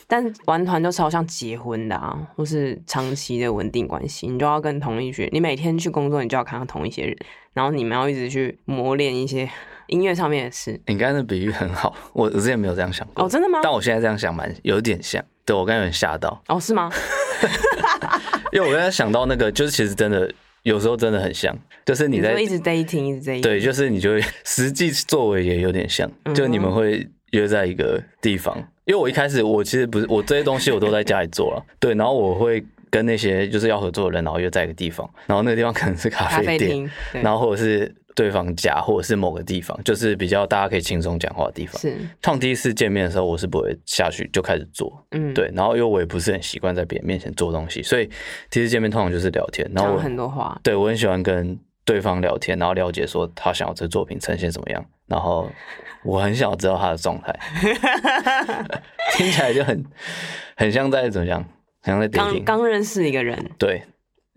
[0.06, 7.16] 但玩团就超像结婚的啊，或是长期的稳定关系，你就要跟同一群，你每天去工作，你就要看到同一些人，
[7.52, 9.50] 然后你们要一直去磨练一些
[9.88, 10.80] 音乐上面的事。
[10.86, 13.24] 你刚才的比喻很好，我我之前没有这样想过。
[13.24, 13.58] 哦，真的吗？
[13.60, 16.88] 但我现在这样想蛮有点像，对我刚才有点吓到，哦，是吗？
[18.52, 41.80] 因为我刚才想到那个，就是其实真的有时候真的很像，就是你在一直 dating，一直 dating，对，就是你就会 实际作为也有点像，就你们会约在一个地方，因为我一开始我其实不是我这些东西我都在家里做了， 对，然后我会跟那些就是要合作的人，然后约在一个地方，然后那个地方可能是咖咖啡店，然后或者是对方家，或者是某个地方，就是比较大家可以轻松讲话的地方。
[41.80, 48.10] 是，创第一次见面的时候，我是不会下去就开始做，嗯，，对，然后因为我也不是很习惯在别人面前做东西，所以
[48.50, 55.50] 第一次见面通常就是聊天，然后很多话，对我很喜欢跟对方聊天，然后了解说他想要这作品呈现怎么样，然后
[56.04, 57.34] 我很想知道他的状态，
[59.14, 59.84] 听起来就很
[60.56, 61.42] 很像在怎么讲，
[61.82, 62.44] 很像在刚。
[62.44, 63.82] 刚认识一个人，对，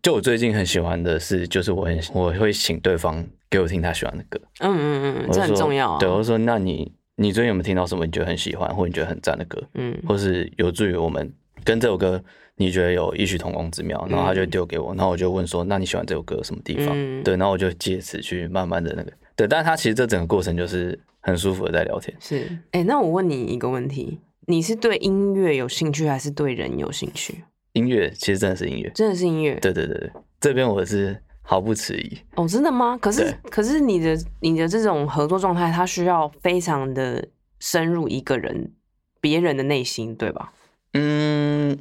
[0.03, 5.97] 就我最近很喜欢的是，就是我很我会请对方给我听他喜欢的歌，嗯嗯嗯，这很重要啊。
[5.97, 12.21] 对，我说那你你最近有没有听到什么你觉得很喜欢或你觉得很赞的歌，嗯或是有助于我们跟这首歌
[12.57, 16.89] 你觉得有异曲同工之妙，然后他就丢给我，然后我就问说那你喜欢这首歌什么地方？
[16.93, 22.13] 嗯对，然后我就借此去慢慢的那个对，但是他其实这整个过程就是很舒服的在聊天。
[22.19, 27.45] 是，哎、那我问你一个问题，你是对音乐有兴趣，还是对人有兴趣？
[27.73, 29.55] 音乐其实真的是音乐，真的是音乐？
[29.55, 32.17] 对对对对，这边我是毫不迟疑。
[32.35, 32.97] 哦，真的吗？
[33.01, 37.27] 可是可是你的你的这种合作状态，它需要非常的
[37.59, 38.71] 深入一个人
[39.19, 40.53] 别人的内心，对吧？
[40.93, 41.77] 嗯，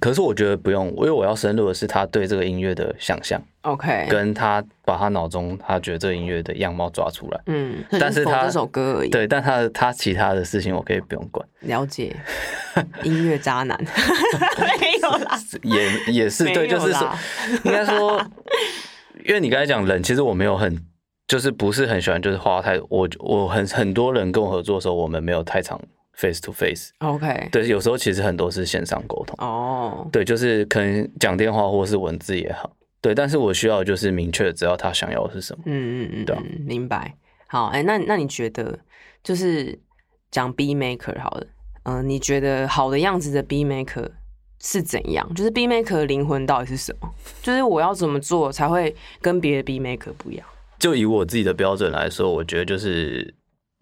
[0.00, 7.40] 可是我觉得不用，因为我要深入的是他对这个音乐的想象，OK，跟他把他脑中他觉得这个音乐的样貌抓出来。
[7.46, 12.16] 嗯，但是他这首歌而已。，对，但他他其他的事情我可以不用管，了解。
[13.04, 13.78] 音乐渣男
[14.80, 17.12] 没 有啦，也也是对，就是说，
[17.64, 18.20] 应该说，
[19.24, 20.84] 因为你刚才讲冷，其实我没有很，
[21.26, 25.80] 就是不是很喜欢，就是花太我我很很多人跟我合作的时候，我们没有太常
[26.12, 35.64] face to face，OK，对，有时候其实很多是线上沟通，哦，对，就是可能讲电话或是文字也好，对，但是我需要就是明确地知道他想要的是什么。
[35.66, 37.14] 嗯嗯嗯，对明白。
[37.46, 38.78] 好，哎、那那你觉得
[39.22, 39.78] 就是
[40.30, 41.46] 讲 B maker 好了，
[41.84, 44.08] 嗯、你觉得好的样子的 B maker
[44.60, 45.34] 是怎样？
[45.34, 47.08] 就是 B maker 的灵魂到底是什么？
[47.42, 50.46] 就是我要怎么做才会跟别的 B maker 不一样？
[50.78, 53.34] 就以我自己的标准来说，我觉得就是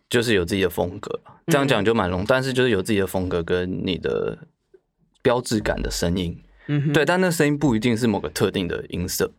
[0.08, 4.38] 就是有自己的风格，这样讲就蛮笼，但是就是有自己的风格跟你的
[5.22, 9.32] 标志感的声音，嗯哼，对，但那声音不一定是某个特定的音色，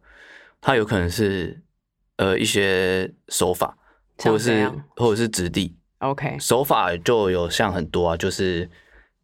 [0.59, 1.61] 它有可能是
[2.17, 3.77] 呃一些手法，
[4.17, 8.69] 或者是或者是质地，，OK，手法就有像很多啊，就是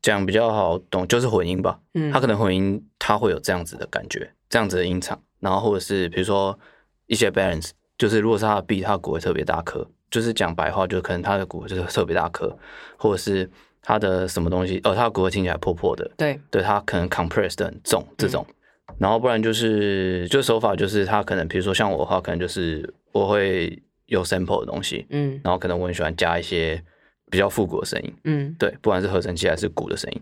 [0.01, 6.57] 讲比较好懂，就是混音吧，嗯，它可能混音它会有这样子的感觉，这样子的音场，然后或者是比如说
[7.07, 12.57] 一些 balance，就是如果是他的 B，他的鼓会特别大颗，就是讲白话，就可能他的鼓就是特别大颗，
[12.97, 13.49] 或者是
[13.81, 18.45] 他的什么东西，哦，他的鼓会听起来破破的，对，对，他可能 compressed 的很重这种，
[18.97, 25.39] 然后不然就是就手法就是他可能比如说像我的话，可能就是我会有 sample 的东西，嗯。
[25.43, 26.83] 然后可能我很喜欢加一些
[27.29, 28.55] 比较复古的声音，嗯。
[28.57, 30.21] 对，不管是合成器还是鼓的声音，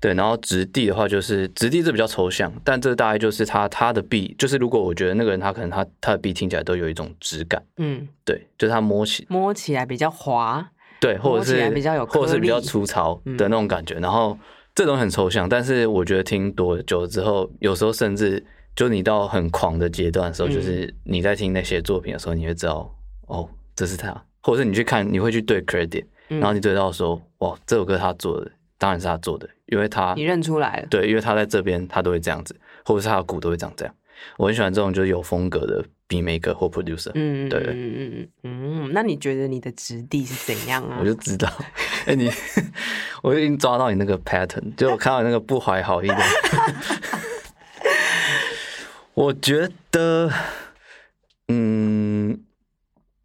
[0.00, 13.36] 对，然后直地的话就是直地这比较抽象，但这大概就是他他的 B，就是如果我觉得那个人他可能他他的 B 听起来都有一种质感，嗯，对，就是他摸起摸起来比较滑，对，或者是比较有或者是比较粗糙嗯。
[13.36, 14.38] 的那种感觉，然后
[14.74, 20.52] 这种很抽象，但是我觉得听多久了之后，有时候甚至就你到很狂的阶段的时候，嗯。
[20.52, 22.94] 就是你在听那些作品的时候，你会知道
[23.26, 33.94] 哦，这是他，或者是你去看，你会去对 credit，嗯然后你对到说哇，这首歌他做的，当然是他做的，因为他你认出来了，对，因为他在这边他都会这样子，或者是他的鼓都会长这样。
[34.36, 37.58] 我很喜欢这种就是有风格的 B maker 或 producer，、嗯，对。
[37.60, 38.84] 嗯嗯嗯嗯。
[38.84, 40.98] 嗯，那你觉得你的质地是怎样啊？
[41.00, 41.04] 我？
[41.04, 41.50] 就知道，
[42.06, 42.30] 哎、你，
[43.22, 46.16] 我已经抓到你那个 pattern，就我看到你那个不怀好意的，
[49.14, 50.30] 我觉得，
[51.48, 52.01] 嗯，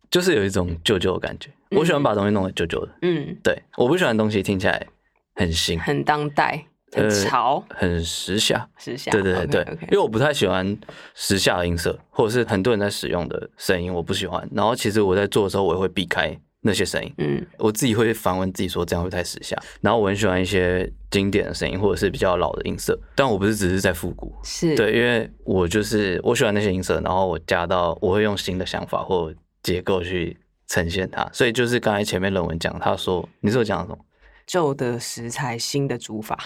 [0.10, 1.50] 就是有一种旧旧的感觉。
[1.72, 4.88] 我喜欢把东西弄得旧旧的，嗯，对，我不喜欢东西听起来
[5.36, 8.70] 很新，很当代，很呃潮，很时下。
[8.78, 10.78] 时下，对对对因为我不太喜欢
[11.14, 14.48] 时下的音色，或者是很多人在使用的声音，我不喜欢。
[14.54, 17.14] 然后其实我在做的时候，我也会避开那些声音。
[17.18, 19.58] 嗯我自己会反问自己说这样会不会太时下。
[19.82, 24.34] 然后我很喜欢一些经典的声音，或者是比较老的音色，但我不是只是在复古。
[24.46, 29.34] 是，对，因为我就是我喜欢那些音色，然后我加到我会用新的想法或
[29.68, 31.30] 结构去呈现它。
[31.34, 33.98] 所以就是刚才前面论文讲，他说你是我讲什么？
[34.46, 36.38] 旧的食材，新的煮法，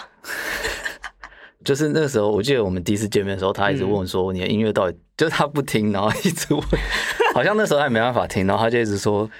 [1.64, 6.60] 就是那个时候，我记得我们第一次见面的时候，他一直问说你的音乐到底，就是他不听，然后一直问，
[7.32, 9.30] 好像那时候还没办法听，然后他就一直说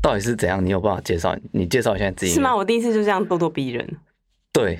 [0.00, 1.36] 到底是怎样，你有办法介绍？
[1.50, 2.54] 你介绍一下自己是吗？
[2.54, 3.96] 我第一次就这样咄咄逼人，
[4.52, 4.78] 对，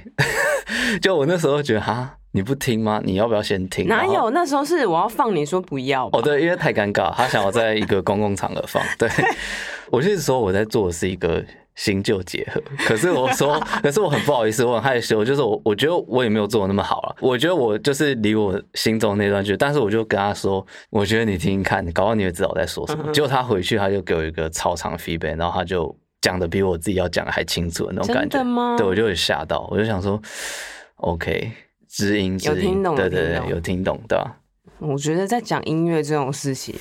[1.03, 3.00] 就我那时候觉得哈，你不听吗？
[3.04, 3.86] 你要不要先听？
[3.86, 4.30] 哪有？
[4.30, 8.82] 那时候是我要放，你说不要哦，对，因为太尴尬，他想要在一个公共场合放。
[8.98, 9.08] 对，
[9.92, 23.04] 我就是说我在做的是一个新旧结合，可是我说，可是我很不好意思，我很害羞，就是我我觉得我也没有做的那么好了，我觉得我就是离我心中那段距离，但是我就跟他说，我觉得你听听看，搞不好你也知道我在说什么。
[23.06, 28.74] 嗯结果他回去他就给我一个超长 feedback，然后他就讲的比我自己要讲的还清楚的那种感觉真的，吗？
[28.78, 30.18] 对我就有吓到，我就想说
[30.96, 31.52] ，OK，
[31.92, 34.38] 知音有听懂对对对，有听懂有听懂，对吧？
[34.78, 36.74] 我觉得在讲音乐这种事情，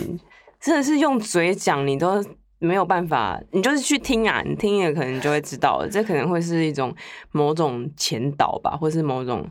[0.60, 2.24] 真的是用嘴讲，你都
[2.60, 6.96] 没有办法，你就是去听啊，你听也可能就会知道了，这可能会是一种
[7.32, 9.46] 某种前导吧，或是某种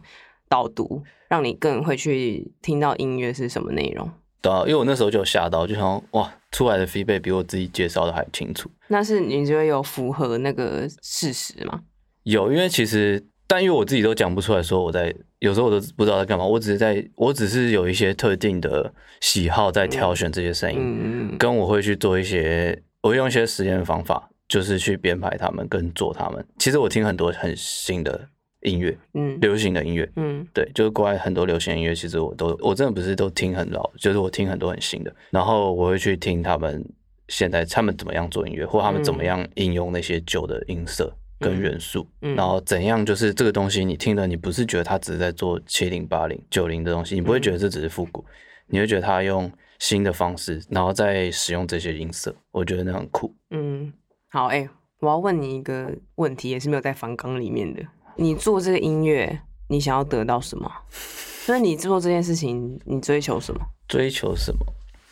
[0.48, 4.10] 导读，让你更会去听到音乐是什么内容。
[4.40, 8.70] 对啊，因为我那时候就有吓到，就想说哇，出来的 feedback 比我自己介绍的还清楚。
[8.88, 11.82] 那是你觉得有符合那个事实吗？
[12.22, 26.46] 有，因为其实，但因为我自己都讲不出来说我在，有时候我都不知道在干嘛，我只是在，我只是有一些特定的喜好在挑选这些声音，嗯，跟我会去做一些，我会用一些实验方法，就是去编排他们跟做他们。
[26.58, 28.28] 其实我听很多很新的
[28.60, 29.36] 音乐，嗯。
[29.40, 30.46] 流行的音乐，嗯。
[30.54, 36.88] 对，就是国外很多流行音乐，其实我都我真的不是都听很老，就是我听很多很新的，然后我会去听他们
[37.26, 48.24] 现在他们怎么样做音乐，或他们怎么样应用那些旧的音色跟元素，嗯然后怎样就是这个东西你听了，你不是觉得他只是在做七零八零九零的东西，你不会觉得这只是复古，
[48.66, 53.34] 你会觉得他用新的方式，然后再使用这些音色，我觉得那很酷。
[53.50, 53.92] 嗯，
[54.28, 54.68] 好，哎、
[55.00, 57.82] 我要问你一个问题，也是没有在反纲里面的。
[58.16, 60.70] 你做这个音乐，你想要得到什么？
[60.90, 63.60] 所以你做这件事情，你追求什么？
[63.88, 64.60] 追求什么？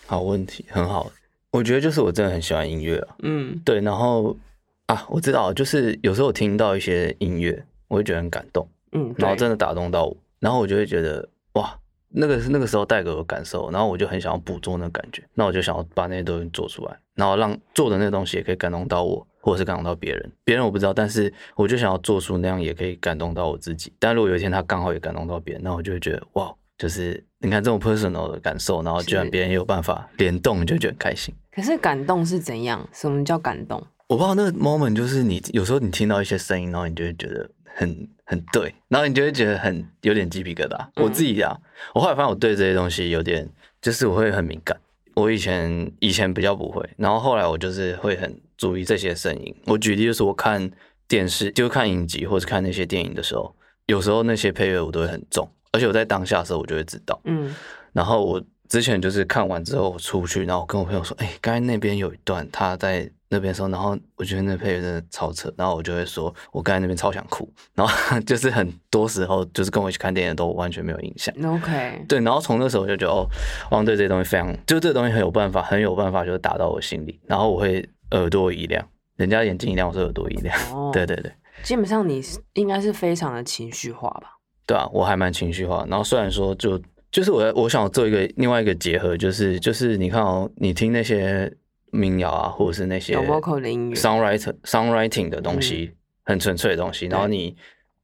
[0.07, 1.11] 好问题，很好。
[1.51, 4.37] 我觉得就是我真的很喜欢音乐啊，嗯对，然后
[4.89, 20.33] 啊，我知道，就是有时候我听到一些音乐，我会觉得很感动，嗯，然后真的打动到我，然后我就会觉得哇，那个是那个时候带给我的感受，然后我就很想要捕捉那个感觉，那我就想要把那些东西做出来，然后让做的那东西也可以感动到我，或者是感动到别人。
[20.43, 23.93] 别人我不知道，但是我就想要做出那样也可以感动到我自己。
[23.99, 31.35] 但如果有一天他刚好也感动到别人，那我就会觉得哇，就是你看这种 personal 的感受，然后居然别人也有办法联动，你就觉得很开心。
[31.53, 32.89] 可是感动是怎样？
[32.91, 33.87] 什么叫感动？
[34.09, 40.77] 我不知道那个 moment 就是你有时候你听到一些声音，然后你就会觉得很很对，然后你就会觉得很有点鸡皮疙瘩。
[40.97, 41.57] 嗯我自己啊，
[41.95, 43.49] 我后来发现我对这些东西有点，
[43.83, 44.79] 就是我会很敏感。
[45.15, 49.55] 我以前以前比较不会，然后后来我就是会很注意这些声音。
[49.67, 50.71] 我举例就是我看
[51.07, 53.55] 电视，就是看影集或者看那些电影的时候，
[53.87, 57.21] 有时候那些配乐我都会很重，而且我在当下的时候我就会知道。
[57.25, 57.55] 嗯
[57.93, 71.35] 然后我之前就是看完之后我出去，然后我跟我朋友说，哎、刚才那边有一段他在那边说，然后我觉得那配乐真的超扯，然后我就会说，我刚才那边超想哭，然后 就是很多时候就是跟我一起看电影的都完全没有印象。
[71.45, 73.29] ，OK，对，然后从那时候我就觉得，哦，
[73.71, 78.87] 我好像对这些东西非常，就这个东西很有办法，很有办法，就是打到我心里，然后我会耳朵一亮，
[79.17, 80.57] 人家眼睛一亮，我是耳朵一亮。
[80.75, 81.31] 哦，对对对，
[81.63, 84.39] 基本上你是应该是非常的情绪化吧？
[84.67, 85.85] 对啊，我还蛮情绪化。
[85.89, 91.51] 然后虽然说就就是我我想做一个另外一个结合，就是就是你看哦，你听那些
[91.91, 93.95] 民谣啊，或者是那些有 vocal 的音乐。
[93.97, 95.93] songwriter songwriting 的东西，
[96.25, 97.57] 很纯粹的东西，然后你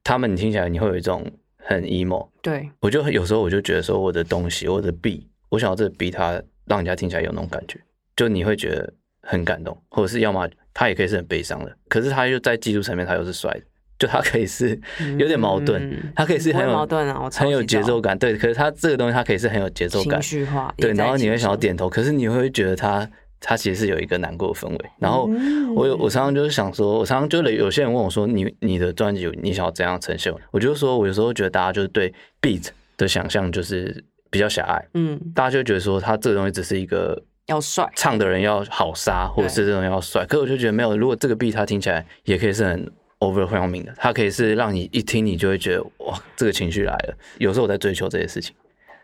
[0.03, 1.25] 他们你听起来你会有一种
[1.57, 2.27] 很 emo。
[2.41, 7.79] 对，我就有时候我就觉得说我的东西，我的 B，我想要这个 B 它让人家听起来有那种感觉，
[8.15, 13.61] 就你会觉得很感动，或者是要么它也可以是很悲伤的，可是它又在技术层面它又是帅的，
[13.97, 14.79] 就它可以是
[15.17, 20.21] 有点矛盾，嗯它可以是很有矛盾啊我超很有节奏感，对，可是它这个东西它可以是很有节奏感。
[20.21, 23.09] 情，绪化，对，然后你会，想要点头，可是你会觉得它
[23.47, 25.75] 它其实是有一个难过的氛围，然后嗯。
[25.75, 30.33] 我有我常常就是想说，我常常就有些人问我说，你你的专辑你想要怎样呈现？
[30.51, 47.17] 我就说我有时候觉得大家就是对 beat 的想象就是比较狭隘，嗯，大家就会觉得说他这个东西只是一个要帅，唱的人要好杀，或者是这种要帅，可我就觉得没有，如果这个 beat 它听起来也可以是很 overwhelming 的，它可以是让你一听你就会觉得哇，这个情绪来了。
[47.39, 48.55] 有时候我在追求这些事情，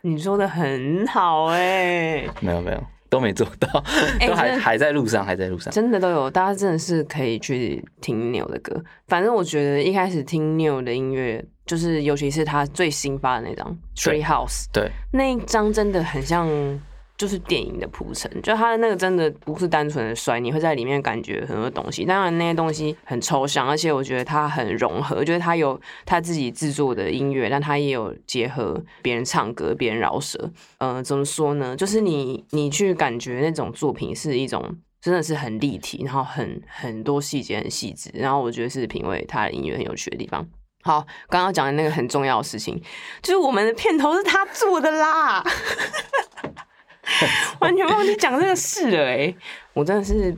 [0.01, 3.67] 你说的很好哎、没有没有都没做到，
[4.25, 5.71] 都还还在路上，还在路上。
[5.71, 8.81] 真的都有，大家真的是可以去听 Neil 的歌。
[9.09, 13.67] 反正我觉得一开始听 Neil 的音乐，就是尤其是他最新发的那张
[14.05, 16.47] 《对 Tree House》对，那一张，真的很像
[17.21, 22.03] 就是电影的铺陈，就他的那个真的不是单纯的帅，你会在里面感觉很多东西。
[22.03, 30.49] 当然那些东西很抽象，而且我觉得他很融合，就是他有他自己制作的音乐，但他也有结合别人唱歌、别人饶舌。
[30.79, 31.75] 呃，怎么说呢？
[31.75, 34.77] 就是你你去感觉那种作品是一种。
[34.99, 40.47] 真的是很立体，然后很很多细节很细致，然后我觉得是品味他的音乐很有趣的地方。
[40.83, 42.79] 好，刚刚讲的那个很重要的事情，
[43.19, 45.43] 就是我们的片头是他做的啦，
[47.59, 49.33] 完全忘记讲这个事了哎、
[49.73, 50.35] 我真的是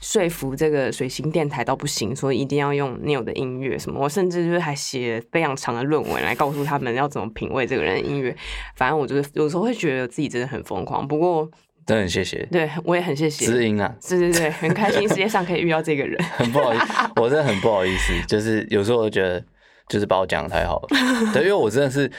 [0.00, 8.36] 说服这个水星电台到不行，说一定要用 Neil 的音乐什么，我甚至就是还写非常长的论文来告诉他们要怎么品味这个人的音乐。
[8.76, 11.48] 反正我就是有时候会觉得自己真的很疯狂，不过
[11.86, 16.22] 真的很谢谢对我也很谢谢，知音啊，对对对，很开心世界上可以遇到这个人。
[16.36, 16.84] 很不好意思，
[17.16, 19.42] 我真的很不好意思，就是有时候我觉得
[19.88, 20.88] 就是把我讲的太好了，
[21.32, 22.10] 对，因为我真的是，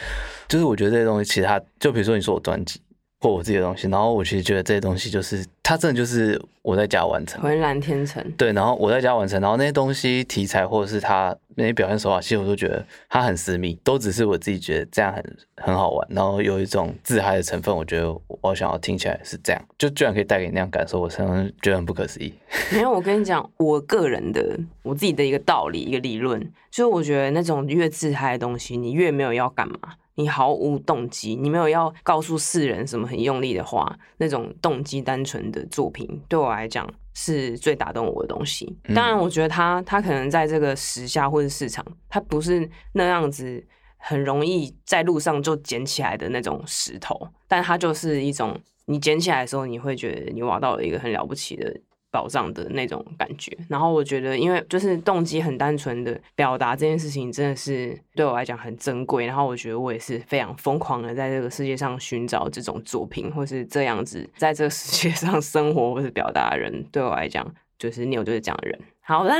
[0.47, 2.81] 就是我觉得这些东西，其他就比如说你说我专辑
[3.19, 22.31] 或我自己的东西，然后我其实觉得这些东西就是它真的就是我在家完成，浑然天成，对，然后我在家完成，然后那些东西题材或者是他那些表现手法，其实我都觉得它很私密，都只是我自己觉得这样很很好玩，然后有一种自嗨的成分，我觉得我想要听起来是这样，就居然可以带给你那样感受，我常常觉得很不可思议。
[22.71, 26.39] 没有，我跟你讲，我个人的我自己的一个道理，一个理论，
[26.69, 29.79] 就是我觉得那种越自嗨的东西，你越没有要干嘛，
[30.17, 38.75] 你毫无动机，你没有要告诉世人什么很用力的话，那种动机单纯的作品，对我来讲是最打动我的东西。
[38.95, 43.63] 当然，我觉得他他可能在这个时下或者市场，他不是那样子
[43.97, 51.79] 很容易在路上就捡起来的那种石头，但它就是一种你捡起来的时候，你会觉得你挖到了一个很了不起的。
[52.09, 59.25] 保障的那种感觉，然后我觉得，因为就是动机很单纯的表达这件事情，真的是对我来讲很珍贵。
[59.25, 66.83] 然后我觉得我也是非常疯狂的在这个世界上寻找这种作品，或是这样子在这个世界上生活或是表达的人。
[66.91, 67.45] 对我来讲，
[67.77, 68.79] 就是你有就是这样的人。
[69.01, 69.35] 好啦，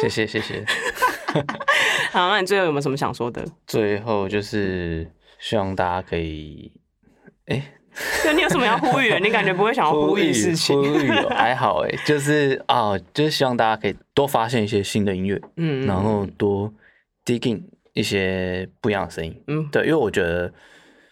[0.00, 0.64] 谢谢谢谢。
[2.12, 3.44] 好，那你最后有没有什么想说的？
[3.66, 6.70] 最后就是希望大家可以，
[7.46, 7.74] 哎。
[8.22, 9.20] 对，你有什么要呼吁的？
[9.20, 10.76] 你感觉不会想要呼吁事情？
[10.76, 16.72] 呼吁 还好哎，就是啊，就是希望大家可以多发现一些新的音乐，嗯，然后多
[17.24, 20.52] digging 一些不一样的声音，嗯，对，因为我觉得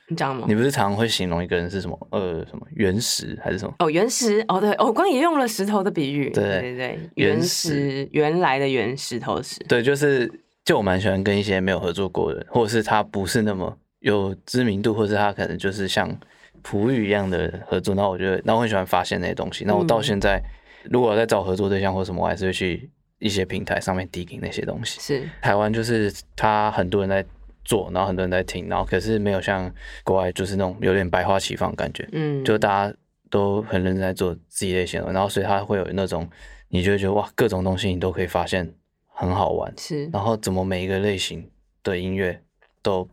[0.08, 0.44] 你讲吗？
[0.48, 3.72] 你不是常常会形容一个人是什么呃什么原石还是什么？
[3.78, 10.28] 哦，原石哦，对，我刚也用了石头的比喻，对对对，原石原来的原石头石，对，就是
[10.64, 16.18] 就我蛮喜欢跟一些没有合作过的，或者是他不是那么有知名度，或者他可能就是像。
[16.62, 19.64] 普语一样的合作，那我觉得，那我很喜欢发现那些东西。
[19.66, 20.42] 那我到现在，
[20.84, 25.00] 如果在找合作对象或什么，我还是会去一些平台上面 digging 那些东西。
[25.00, 27.24] 是台湾就是他很多人在
[27.64, 29.72] 做，然后很多人在听，然后可是没有像
[30.04, 32.08] 国外就是那种有点百花齐放感觉。
[32.12, 32.96] 嗯，就大家
[33.30, 36.28] 都很认真在做自己类型的，然后所以他会有那种，
[36.68, 38.72] 你就会觉得哇，各种东西你都可以发现
[39.06, 39.72] 很好玩。
[39.76, 41.50] 是，然后怎么每一个类型
[41.82, 42.42] 的音乐
[42.82, 43.08] 都。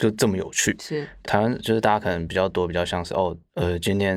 [0.00, 4.16] 就这么有趣，是台湾就是大家可能比较多，比较像是哦，呃，今天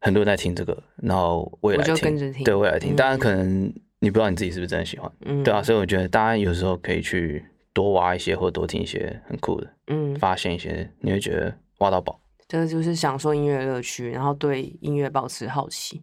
[0.00, 2.96] 很多人在听这个，然后我也来听，对，我也来听。
[2.96, 12.20] 当然，可能你不知道你自己是不是真的喜欢，嗯，对啊，所以我觉得大家有时候可以去多挖一些，或多听一些很酷的，嗯，发现一些，你会觉得挖到宝。
[12.48, 16.02] 这个就是享受音乐乐趣，然后对音乐保持好奇。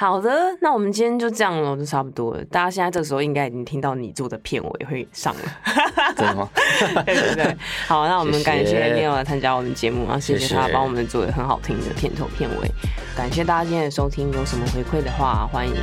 [0.00, 0.30] 好的，
[0.60, 2.44] 那我们今天就这样了，就差不多了。
[2.44, 5.40] 大家现在这时候应该已经听到你做的片尾会上了，
[6.16, 6.48] 真的吗？
[7.04, 7.56] 对对对。
[7.88, 12.70] 好，那我们感谢 Neil 来参加我们节目，然后谢谢他帮我们做的很好听的片头片尾。
[13.16, 15.74] 感谢大家今天的收听，有什么回馈的话，欢迎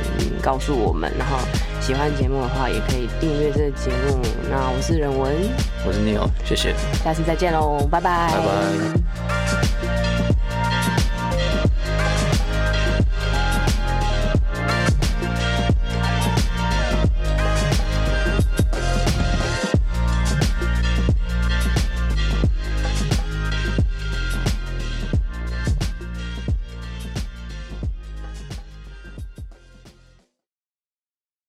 [0.42, 1.12] 告诉我们。
[1.18, 1.36] 然后
[1.82, 4.18] 喜欢节目的话，也可以订阅这个节目。
[4.50, 5.30] 那我是任文，
[5.86, 10.05] 我是 Neil，谢谢，下次再见喽，拜拜，拜拜。